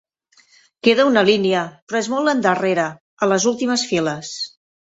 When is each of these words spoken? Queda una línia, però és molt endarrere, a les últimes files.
Queda 0.87 1.05
una 1.09 1.23
línia, 1.27 1.61
però 1.91 2.01
és 2.01 2.09
molt 2.13 2.33
endarrere, 2.33 2.89
a 3.27 3.33
les 3.33 3.49
últimes 3.55 3.89
files. 3.93 4.37